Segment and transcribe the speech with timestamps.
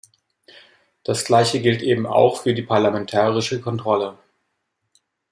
[1.03, 4.17] Das gleiche gilt eben auch für die parlamentarische Kontrolle.